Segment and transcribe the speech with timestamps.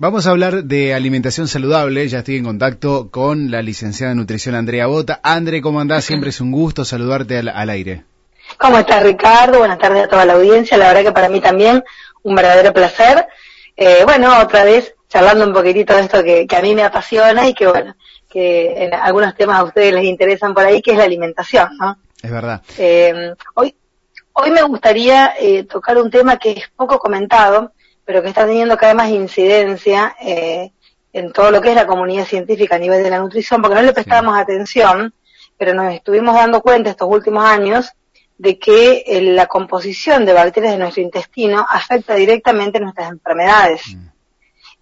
[0.00, 2.08] Vamos a hablar de alimentación saludable.
[2.08, 5.20] Ya estoy en contacto con la licenciada en nutrición Andrea Bota.
[5.22, 6.06] Andre, ¿cómo andás?
[6.06, 8.04] Siempre es un gusto saludarte al, aire.
[8.56, 9.58] ¿Cómo estás, Ricardo?
[9.58, 10.78] Buenas tardes a toda la audiencia.
[10.78, 11.84] La verdad que para mí también
[12.22, 13.28] un verdadero placer.
[13.76, 17.52] Eh, bueno, otra vez charlando un poquitito de esto que, a mí me apasiona y
[17.52, 17.94] que, bueno,
[18.26, 21.98] que en algunos temas a ustedes les interesan por ahí, que es la alimentación, ¿no?
[22.22, 22.62] Es verdad.
[22.78, 23.76] Eh, hoy,
[24.32, 27.72] hoy me gustaría eh, tocar un tema que es poco comentado,
[28.04, 30.72] pero que está teniendo cada vez más incidencia eh,
[31.12, 33.82] en todo lo que es la comunidad científica a nivel de la nutrición, porque no
[33.82, 35.12] le prestábamos atención,
[35.56, 37.90] pero nos estuvimos dando cuenta estos últimos años
[38.38, 44.06] de que eh, la composición de bacterias de nuestro intestino afecta directamente nuestras enfermedades mm.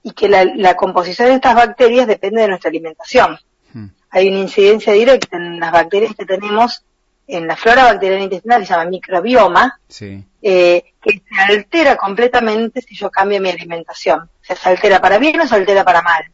[0.04, 3.36] y que la, composición de estas bacterias depende de nuestra alimentación.
[3.72, 3.86] Mm.
[4.10, 6.84] Hay una incidencia directa en las bacterias que tenemos
[7.28, 12.96] en la flora bacteriana intestinal que se llama microbioma, eh, que se altera completamente si
[12.96, 14.20] yo cambio mi alimentación.
[14.20, 16.24] O sea, se altera para bien o se altera para mal.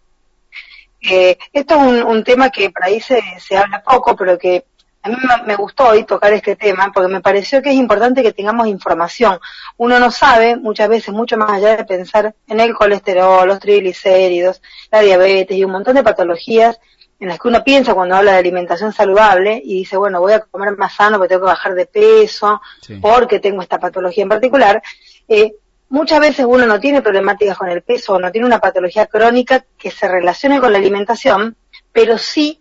[1.03, 4.65] Eh, esto es un, tema que por ahí se, se habla poco, pero que
[5.03, 8.33] a mí me gustó hoy tocar este tema porque me pareció que es importante que
[8.33, 9.39] tengamos información.
[9.77, 14.63] Uno no sabe muchas veces, mucho más allá de pensar en el colesterol, los triglicéridos,
[14.91, 16.79] la diabetes y un montón de patologías
[17.25, 20.41] en las que uno piensa cuando habla de alimentación saludable y dice, bueno, voy a
[20.41, 22.61] comer más sano porque tengo que bajar de peso,
[23.01, 24.83] porque tengo esta patología en particular,
[25.27, 25.55] eh,
[25.89, 29.65] muchas veces uno no tiene problemáticas con el peso o no tiene una patología crónica
[29.79, 31.57] que se relacione con la alimentación,
[31.93, 32.61] pero sí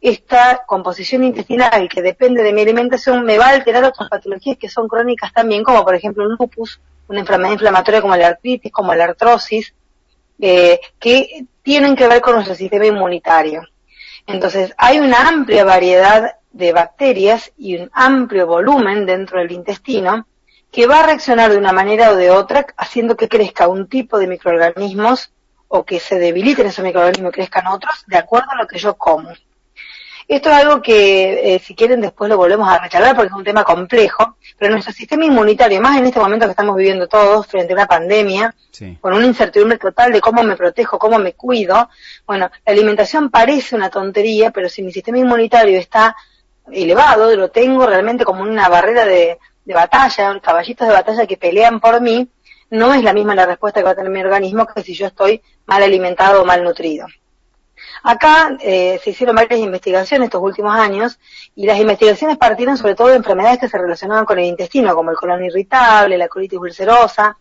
[0.00, 4.68] esta composición intestinal que depende de mi alimentación me va a alterar otras patologías que
[4.68, 8.94] son crónicas también, como por ejemplo un lupus, una enfermedad inflamatoria como la artritis, como
[8.94, 9.74] la artrosis,
[10.38, 13.62] eh, que tienen que ver con nuestro sistema inmunitario.
[14.26, 20.26] Entonces, hay una amplia variedad de bacterias y un amplio volumen dentro del intestino
[20.70, 24.18] que va a reaccionar de una manera o de otra haciendo que crezca un tipo
[24.18, 25.32] de microorganismos
[25.68, 28.94] o que se debiliten esos microorganismos y crezcan otros de acuerdo a lo que yo
[28.94, 29.30] como.
[30.26, 33.44] Esto es algo que, eh, si quieren, después lo volvemos a recharlar porque es un
[33.44, 37.72] tema complejo, pero nuestro sistema inmunitario, más en este momento que estamos viviendo todos frente
[37.72, 38.54] a una pandemia,
[39.00, 41.90] con una incertidumbre total de cómo me protejo, cómo me cuido,
[42.26, 46.16] bueno, la alimentación parece una tontería, pero si mi sistema inmunitario está
[46.72, 51.80] elevado, lo tengo realmente como una barrera de, de batalla, caballitos de batalla que pelean
[51.80, 52.28] por mí,
[52.70, 55.06] no es la misma la respuesta que va a tener mi organismo que si yo
[55.06, 57.06] estoy mal alimentado o mal nutrido.
[58.06, 61.18] Acá eh, se hicieron varias investigaciones estos últimos años
[61.56, 65.10] y las investigaciones partieron sobre todo de enfermedades que se relacionaban con el intestino, como
[65.10, 67.38] el colon irritable, la colitis ulcerosa,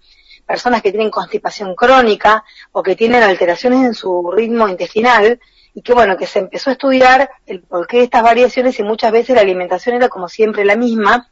[0.48, 5.38] personas que tienen constipación crónica o que tienen alteraciones en su ritmo intestinal
[5.74, 9.12] y que bueno, que se empezó a estudiar el porqué de estas variaciones y muchas
[9.12, 11.28] veces la alimentación era como siempre la misma.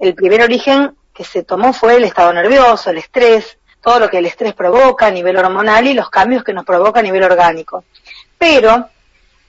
[0.00, 4.18] El primer origen que se tomó fue el estado nervioso, el estrés, todo lo que
[4.18, 7.84] el estrés provoca a nivel hormonal y los cambios que nos provoca a nivel orgánico
[8.42, 8.88] pero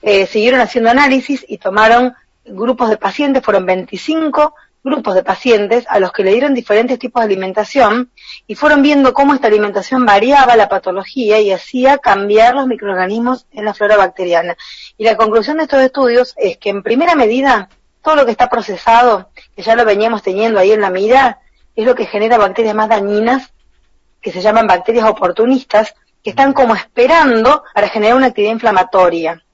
[0.02, 5.98] eh, siguieron haciendo análisis y tomaron grupos de pacientes, fueron 25 grupos de pacientes a
[5.98, 8.12] los que le dieron diferentes tipos de alimentación
[8.46, 13.64] y fueron viendo cómo esta alimentación variaba la patología y hacía cambiar los microorganismos en
[13.64, 14.56] la flora bacteriana.
[14.96, 18.48] Y la conclusión de estos estudios es que en primera medida todo lo que está
[18.48, 21.40] procesado, que ya lo veníamos teniendo ahí en la mira,
[21.74, 23.52] es lo que genera bacterias más dañinas,
[24.20, 29.44] que se llaman bacterias oportunistas, que están como esperando para generar una actividad inflamatoria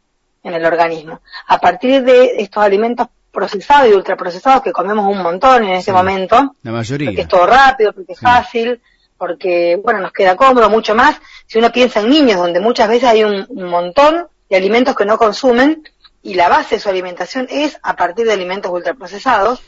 [0.44, 1.20] en el organismo.
[1.48, 6.54] A partir de estos alimentos procesados y ultraprocesados que comemos un montón en ese momento,
[6.62, 7.08] la mayoría.
[7.10, 8.80] porque es todo rápido, porque es fácil,
[9.18, 11.20] porque bueno, nos queda cómodo, mucho más.
[11.46, 15.04] Si uno piensa en niños, donde muchas veces hay un, un montón de alimentos que
[15.04, 15.82] no consumen
[16.22, 19.60] y la base de su alimentación es a partir de alimentos ultraprocesados,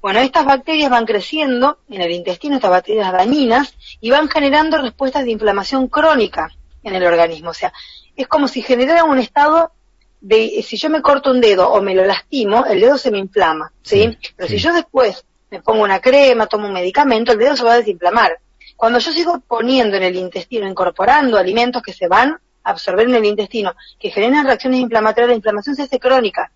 [0.00, 5.24] bueno, estas bacterias van creciendo en el intestino, estas bacterias dañinas, y van generando respuestas
[5.24, 6.50] de inflamación crónica
[6.82, 7.50] en el organismo.
[7.50, 7.72] O sea,
[8.16, 9.72] es como si generaran un estado
[10.20, 13.18] de, si yo me corto un dedo o me lo lastimo, el dedo se me
[13.18, 14.16] inflama, ¿sí?
[14.36, 17.74] Pero si yo después me pongo una crema, tomo un medicamento, el dedo se va
[17.74, 18.38] a desinflamar.
[18.76, 23.16] Cuando yo sigo poniendo en el intestino, incorporando alimentos que se van a absorber en
[23.16, 26.52] el intestino, que generan reacciones inflamatorias, la inflamación se hace crónica.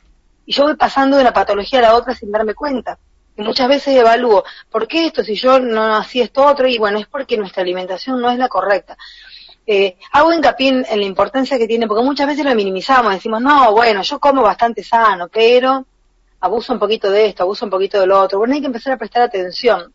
[0.46, 2.98] Y yo voy pasando de una patología a la otra sin darme cuenta.
[3.36, 6.68] Muchas veces evalúo, ¿por qué esto si yo no hacía esto otro?
[6.68, 8.96] Y bueno, es porque nuestra alimentación no es la correcta.
[9.66, 13.72] Eh, hago hincapié en, la importancia que tiene, porque muchas veces lo minimizamos, decimos, no,
[13.72, 15.86] bueno, yo como bastante sano, pero
[16.40, 18.38] abuso un poquito de esto, abuso un poquito de lo otro.
[18.38, 19.92] Bueno, hay que empezar a prestar atención.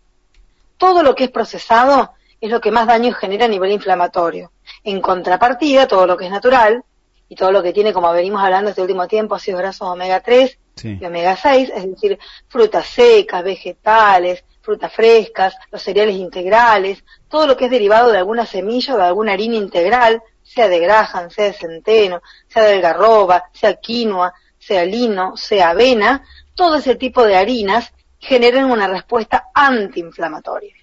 [0.77, 4.51] Todo lo que es procesado es lo que más daño genera a nivel inflamatorio.
[4.83, 6.83] En contrapartida, todo lo que es natural
[7.29, 10.57] y todo lo que tiene, como venimos hablando este último tiempo, ácidos grasos omega 3,
[10.83, 17.55] y omega 6, es decir, frutas secas, vegetales, frutas frescas, los cereales integrales, todo lo
[17.55, 21.45] que es derivado de alguna semilla o de alguna harina integral, sea de graham, sea
[21.45, 26.25] de centeno, sea de algarroba, sea quinoa, sea lino, sea avena,
[26.55, 30.75] todo ese tipo de harinas generan una respuesta antiinflamatoria.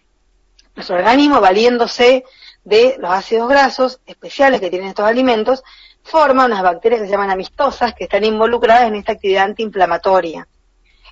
[0.75, 2.25] Nuestro organismo, valiéndose
[2.65, 5.63] de los ácidos grasos especiales que tienen estos alimentos,
[6.05, 10.47] forma unas bacterias que se llaman amistosas que están involucradas en esta actividad antiinflamatoria.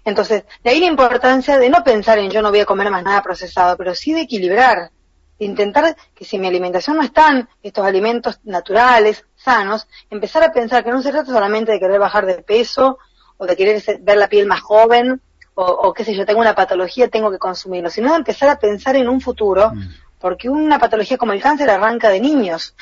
[0.05, 3.03] Entonces, de ahí la importancia de no pensar en yo no voy a comer más
[3.03, 4.91] nada procesado, pero sí de equilibrar,
[5.39, 10.85] de intentar que si mi alimentación no están estos alimentos naturales, sanos, empezar a pensar
[10.85, 12.99] que no se trata solamente de querer bajar de peso
[13.39, 15.23] o de querer ver la piel más joven
[15.55, 18.59] o, o qué sé yo, tengo una patología, tengo que consumirlo, sino de empezar a
[18.59, 22.77] pensar en un futuro mm porque una patología como el cáncer arranca de niños,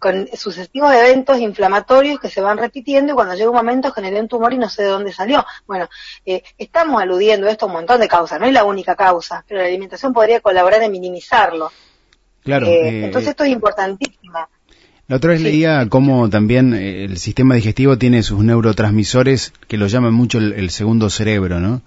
[0.00, 4.26] con sucesivos eventos inflamatorios que se van repitiendo y cuando llega un momento generé un
[4.26, 5.46] tumor y no sé de dónde salió.
[5.68, 5.88] Bueno,
[6.26, 9.44] eh, estamos aludiendo a esto a un montón de causas, no es la única causa,
[9.46, 11.70] pero la alimentación podría colaborar en minimizarlo.
[12.42, 12.66] Claro.
[12.66, 14.40] Eh, eh, entonces esto es importantísimo.
[15.06, 20.14] La otra vez leía cómo también el sistema digestivo tiene sus neurotransmisores que lo llaman
[20.14, 21.82] mucho el segundo cerebro, ¿no?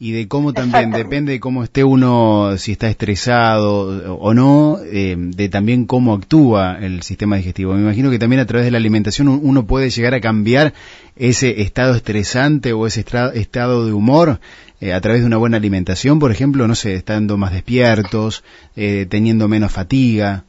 [0.00, 5.16] Y de cómo también depende de cómo esté uno, si está estresado o no, eh,
[5.18, 7.74] de también cómo actúa el sistema digestivo.
[7.74, 10.72] Me imagino que también a través de la alimentación uno puede llegar a cambiar
[11.16, 13.04] ese estado estresante o ese
[13.34, 14.38] estado de humor
[14.80, 18.44] eh, a través de una buena alimentación, por ejemplo, no sé, estando más despiertos,
[18.76, 20.44] eh, teniendo menos fatiga.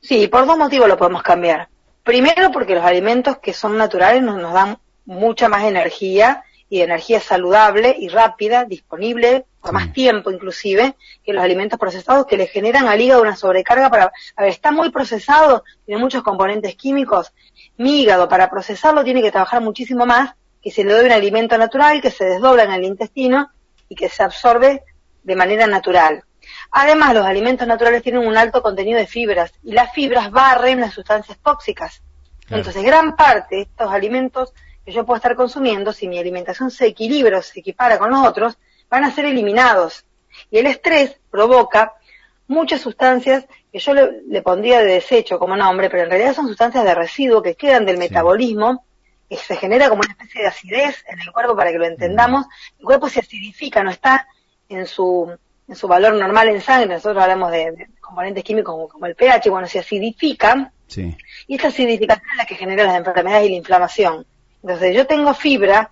[0.00, 1.68] Sí, por dos motivos lo podemos cambiar.
[2.02, 7.20] Primero porque los alimentos que son naturales nos, nos dan mucha más energía y energía
[7.20, 10.94] saludable y rápida, disponible por más tiempo inclusive,
[11.24, 14.70] que los alimentos procesados que le generan al hígado una sobrecarga para, a ver, está
[14.70, 17.32] muy procesado, tiene muchos componentes químicos,
[17.76, 21.58] mi hígado para procesarlo tiene que trabajar muchísimo más que si le doy un alimento
[21.58, 23.50] natural que se desdobla en el intestino
[23.88, 24.84] y que se absorbe
[25.24, 26.22] de manera natural.
[26.70, 30.94] Además, los alimentos naturales tienen un alto contenido de fibras y las fibras barren las
[30.94, 32.02] sustancias tóxicas.
[32.48, 34.52] Entonces, gran parte de estos alimentos
[34.90, 38.26] que yo puedo estar consumiendo, si mi alimentación se equilibra o se equipara con los
[38.26, 38.58] otros,
[38.88, 40.04] van a ser eliminados.
[40.50, 41.94] Y el estrés provoca
[42.48, 46.84] muchas sustancias que yo le, pondría de desecho como nombre, pero en realidad son sustancias
[46.84, 48.84] de residuo que quedan del metabolismo,
[49.28, 52.46] que se genera como una especie de acidez en el cuerpo para que lo entendamos.
[52.80, 54.26] El cuerpo se acidifica, no está
[54.68, 55.32] en su,
[55.68, 59.68] en su valor normal en sangre, nosotros hablamos de, componentes químicos como, el pH, bueno,
[59.68, 60.72] se acidifica,
[61.46, 64.26] y esta acidificación es la que genera las enfermedades y la inflamación.
[64.62, 65.90] Entonces yo tengo fibra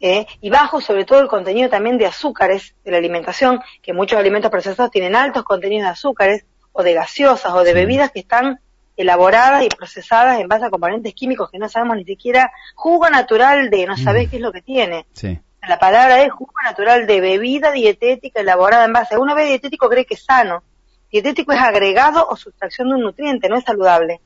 [0.00, 4.18] eh, y bajo sobre todo el contenido también de azúcares de la alimentación, que muchos
[4.18, 8.60] alimentos procesados tienen altos contenidos de azúcares o de gaseosas o de bebidas que están
[8.96, 13.70] elaboradas y procesadas en base a componentes químicos que no sabemos ni siquiera jugo natural
[13.70, 14.30] de, no sabés mm.
[14.30, 15.06] qué es lo que tiene.
[15.66, 19.16] La palabra es jugo natural de bebida dietética elaborada en base.
[19.16, 20.62] Uno ve dietético cree que es sano.
[21.10, 24.20] Dietético es agregado o sustracción de un nutriente, no es saludable.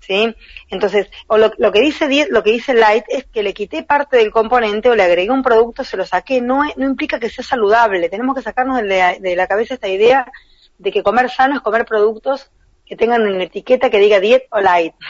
[0.00, 0.34] ¿Sí?
[0.70, 4.30] Entonces, o lo, que dice lo que dice Light es que le quité parte del
[4.30, 8.08] componente o le agregué un producto, se lo saqué, no, no implica que sea saludable.
[8.08, 10.30] Tenemos que sacarnos de la, de la cabeza esta idea
[10.78, 12.50] de que comer sano es comer productos
[12.86, 14.94] que tengan una etiqueta que diga diet o light.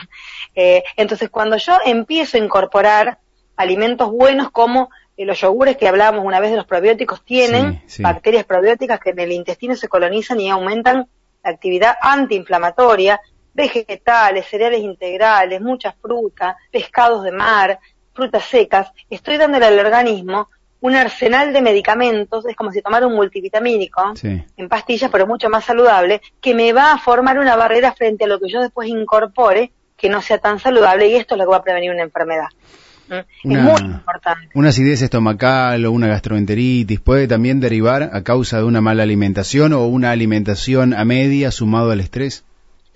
[0.61, 3.21] Eh, entonces, cuando yo empiezo a incorporar
[3.55, 8.45] alimentos buenos como eh, los yogures que hablábamos una vez de los probióticos tienen bacterias
[8.45, 11.09] probióticas que en el intestino se colonizan y aumentan
[11.45, 13.21] la actividad antiinflamatoria,
[13.59, 17.81] vegetales, cereales integrales, mucha fruta, pescados de mar,
[18.15, 20.49] frutas secas, estoy dándole al organismo
[20.81, 25.65] un arsenal de medicamentos, es como si tomara un multivitamínico en pastillas, pero mucho más
[25.65, 29.73] saludable, que me va a formar una barrera frente a lo que yo después incorpore
[29.97, 32.47] que no sea tan saludable y esto es lo que va a prevenir una enfermedad.
[33.09, 33.53] ¿Mm?
[33.53, 34.51] es muy importante.
[34.55, 39.73] Una acidez estomacal o una gastroenteritis puede también derivar a causa de una mala alimentación
[39.73, 42.45] o una alimentación a media sumado al estrés.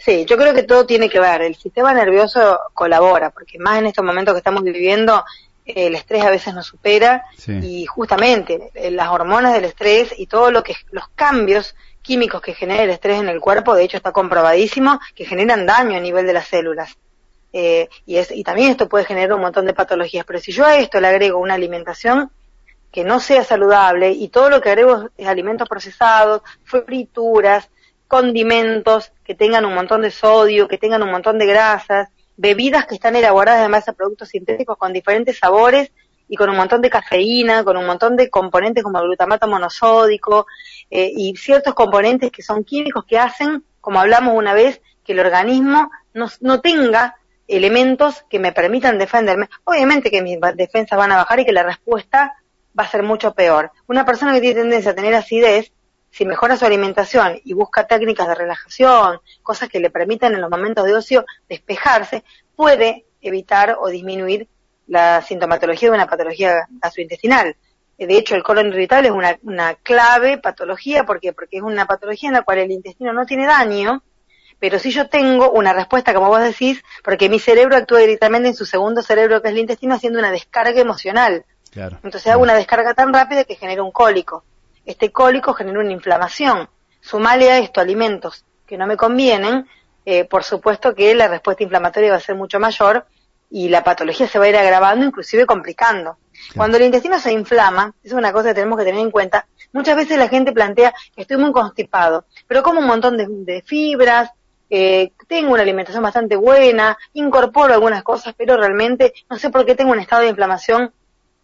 [0.04, 1.42] Sí, yo creo que todo tiene que ver.
[1.42, 5.24] El sistema nervioso colabora, porque más en estos momentos que estamos viviendo,
[5.64, 10.50] el estrés a veces nos supera y justamente eh, las hormonas del estrés y todo
[10.50, 14.10] lo que los cambios químicos que genera el estrés en el cuerpo, de hecho está
[14.10, 16.96] comprobadísimo que generan daño a nivel de las células.
[17.52, 20.24] Eh, y, es, y también esto puede generar un montón de patologías.
[20.24, 22.32] Pero si yo a esto le agrego una alimentación
[22.90, 27.68] que no sea saludable y todo lo que agrego es alimentos procesados, frituras,
[28.12, 32.96] condimentos que tengan un montón de sodio, que tengan un montón de grasas, bebidas que
[32.96, 35.92] están elaboradas además de productos sintéticos con diferentes sabores
[36.28, 40.46] y con un montón de cafeína, con un montón de componentes como el glutamato monosódico
[40.90, 45.20] eh, y ciertos componentes que son químicos que hacen, como hablamos una vez, que el
[45.20, 47.16] organismo no, no tenga
[47.48, 49.48] elementos que me permitan defenderme.
[49.64, 52.34] Obviamente que mis defensas van a bajar y que la respuesta
[52.78, 53.70] va a ser mucho peor.
[53.86, 55.72] Una persona que tiene tendencia a tener acidez
[56.12, 60.50] si mejora su alimentación y busca técnicas de relajación, cosas que le permitan en los
[60.50, 62.22] momentos de ocio despejarse,
[62.54, 64.46] puede evitar o disminuir
[64.86, 67.56] la sintomatología de una patología gastrointestinal.
[67.96, 71.32] De hecho, el colon irritable es una, una clave patología, ¿por qué?
[71.32, 74.02] Porque es una patología en la cual el intestino no tiene daño,
[74.58, 78.54] pero si yo tengo una respuesta, como vos decís, porque mi cerebro actúa directamente en
[78.54, 81.46] su segundo cerebro, que es el intestino, haciendo una descarga emocional.
[81.70, 81.98] Claro.
[82.02, 84.44] Entonces hago una descarga tan rápida que genera un cólico.
[84.84, 86.68] Este cólico genera una inflamación.
[87.00, 89.66] Sumale a esto alimentos que no me convienen,
[90.04, 93.06] eh, por supuesto que la respuesta inflamatoria va a ser mucho mayor
[93.50, 96.18] y la patología se va a ir agravando, inclusive complicando.
[96.56, 99.96] Cuando el intestino se inflama, es una cosa que tenemos que tener en cuenta, muchas
[99.96, 104.30] veces la gente plantea, estoy muy constipado, pero como un montón de fibras,
[104.74, 109.74] eh, tengo una alimentación bastante buena, incorporo algunas cosas, pero realmente no sé por qué
[109.74, 110.94] tengo un estado de inflamación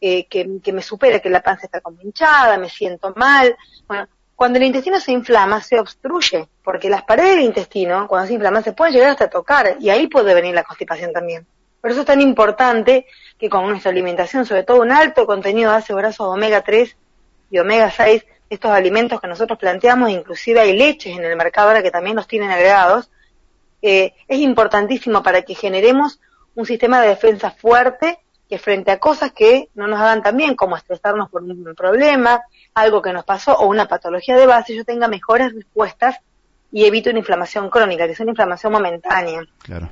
[0.00, 3.56] eh, que, me supera, que la panza está como me siento mal.
[3.86, 8.34] Bueno, cuando el intestino se inflama, se obstruye, porque las paredes del intestino, cuando se
[8.34, 11.44] inflaman, se pueden llegar hasta tocar, y ahí puede venir la constipación también.
[11.80, 15.94] Por eso es tan importante que con nuestra alimentación, sobre todo un alto contenido de
[15.94, 16.96] grasos omega 3
[17.50, 21.82] y omega 6, estos alimentos que nosotros planteamos, inclusive hay leches en el mercado ahora
[21.82, 23.10] que también los tienen agregados,
[23.82, 26.20] eh, es importantísimo para que generemos
[26.54, 30.54] un sistema de defensa fuerte que frente a cosas que no nos hagan tan bien,
[30.54, 32.40] como estresarnos por un problema,
[32.74, 36.16] algo que nos pasó o una patología de base, yo tenga mejores respuestas
[36.72, 39.42] y evite una inflamación crónica, que es una inflamación momentánea.
[39.62, 39.90] Claro.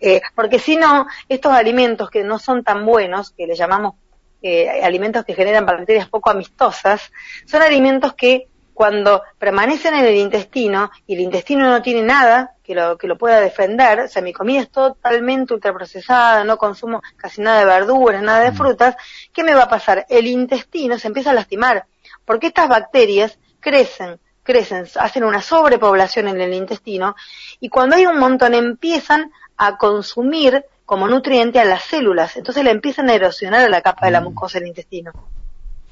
[0.00, 3.94] Eh, porque si no, estos alimentos que no son tan buenos, que le llamamos
[4.42, 7.12] eh, alimentos que generan bacterias poco amistosas,
[7.46, 8.48] son alimentos que
[8.82, 13.16] cuando permanecen en el intestino y el intestino no tiene nada que lo, que lo
[13.16, 18.20] pueda defender, o sea, mi comida es totalmente ultraprocesada, no consumo casi nada de verduras,
[18.24, 18.56] nada de mm.
[18.56, 18.96] frutas,
[19.32, 20.04] ¿qué me va a pasar?
[20.08, 21.86] El intestino se empieza a lastimar,
[22.24, 27.14] porque estas bacterias crecen, crecen, hacen una sobrepoblación en el intestino
[27.60, 32.72] y cuando hay un montón empiezan a consumir como nutriente a las células, entonces le
[32.72, 34.24] empiezan a erosionar a la capa de la mm.
[34.24, 35.12] mucosa del intestino.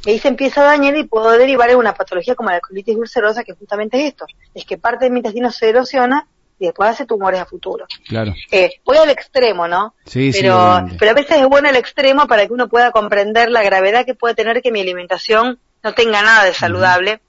[0.04, 2.97] Y ahí se empieza a dañar y puedo derivar en una patología como la colitis
[2.97, 6.26] ulcerosa, que justamente es esto, es que parte del intestino se erosiona
[6.59, 7.87] y después hace tumores a futuro.
[8.07, 8.35] Claro.
[8.50, 9.95] Eh, voy al extremo, ¿no?
[10.04, 13.50] Sí, pero, sí, pero a veces es bueno el extremo para que uno pueda comprender
[13.50, 17.21] la gravedad que puede tener que mi alimentación no tenga nada de saludable.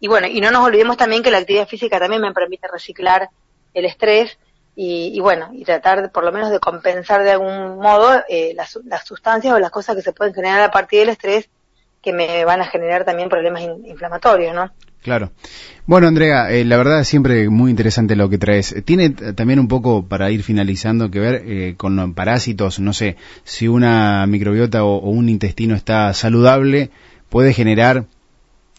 [0.00, 3.30] Y bueno, y no nos olvidemos también que la actividad física también me permite reciclar
[3.72, 4.38] el estrés
[4.76, 9.06] y, bueno, y tratar por lo menos de compensar de algún modo eh, las, las
[9.06, 11.48] sustancias o las cosas que se pueden generar a partir del estrés
[12.04, 14.70] que me van a generar también problemas inflamatorios, ¿no?
[15.02, 15.32] Claro.
[15.86, 18.74] Bueno, Andrea, eh, la verdad es siempre muy interesante lo que traes.
[18.86, 23.68] Tiene también un poco, para ir finalizando, que ver eh, con parásitos, no sé, si
[23.68, 26.90] una microbiota o, un intestino está saludable,
[27.28, 28.06] puede generar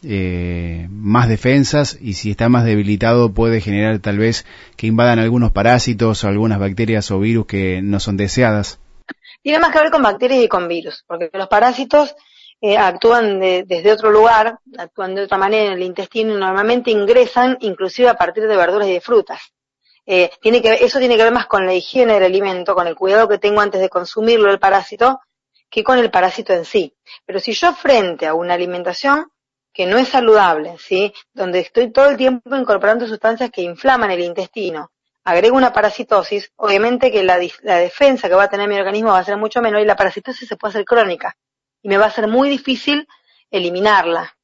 [0.03, 4.45] eh, más defensas y si está más debilitado puede generar tal vez
[4.77, 8.79] que invadan algunos parásitos o algunas bacterias o virus que no son deseadas.
[9.43, 12.15] Tiene más que ver con bacterias y con virus, porque los parásitos
[12.67, 17.59] eh, actúan desde otro lugar, actúan de otra manera en el intestino y normalmente ingresan
[17.61, 19.39] inclusive a partir de verduras y de frutas.
[20.03, 22.95] Eh, tiene que, eso tiene que ver más con la higiene del alimento, con el
[22.95, 25.19] cuidado que tengo antes de consumirlo el parásito,
[25.69, 26.91] que con el parásito en sí.
[27.23, 29.27] Pero si yo frente a una alimentación
[29.71, 31.13] que no es saludable, ¿sí?
[31.35, 34.89] Donde estoy todo el tiempo incorporando sustancias que inflaman el intestino,
[35.23, 39.19] agrego una parasitosis, obviamente que la, la defensa que va a tener mi organismo va
[39.19, 41.37] a ser mucho menor y la parasitosis se puede hacer crónica
[41.85, 43.07] y me va a ser muy difícil
[43.51, 44.35] eliminarla.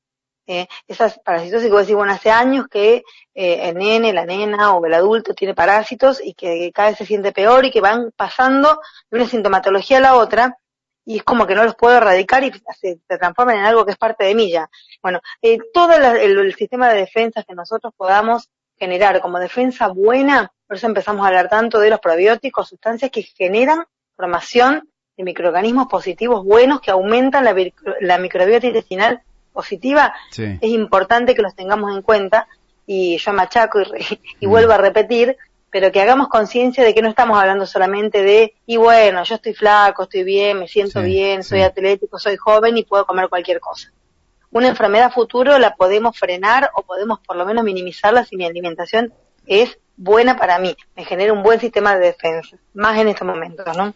[0.46, 4.76] Eh, esas parasitosis que vos decís, bueno, hace años que eh, el nene, la nena
[4.76, 8.12] o el adulto tiene parásitos y que cada vez se siente peor y que van
[8.16, 8.80] pasando
[9.10, 10.56] de una sintomatología a la otra
[11.04, 13.98] y es como que no los puedo erradicar y se, transforman en algo que es
[13.98, 14.70] parte de mí ya.
[15.02, 20.52] Bueno, eh, todo el, el, sistema de defensa que nosotros podamos generar como defensa buena,
[20.68, 23.84] por eso empezamos a hablar tanto de los probióticos, sustancias que generan
[24.16, 29.22] formación de microorganismos positivos buenos que aumentan la, microbiota intestinal
[29.54, 32.48] positiva, es importante que los tengamos en cuenta
[32.86, 33.82] y yo machaco
[34.40, 34.50] y, mm.
[34.50, 35.38] vuelvo a repetir,
[35.70, 39.54] pero que hagamos conciencia de que no estamos hablando solamente de, y bueno, yo estoy
[39.54, 43.92] flaco, estoy bien, me siento bien, soy atlético, soy joven y puedo comer cualquier cosa.
[44.52, 49.14] Una enfermedad futuro la podemos frenar o podemos por lo menos minimizarla si mi alimentación
[49.46, 53.66] es buena para mí, me genera un buen sistema de defensa, más en estos momentos,
[53.78, 53.94] ¿no?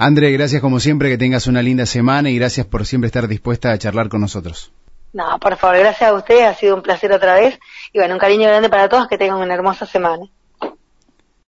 [0.00, 3.72] André, gracias como siempre, que tengas una linda semana y gracias por siempre estar dispuesta
[3.72, 4.72] a charlar con nosotros.
[5.12, 7.58] No, por favor, gracias a ustedes, ha sido un placer otra vez
[7.92, 10.24] y bueno, un cariño grande para todos, que tengan una hermosa semana.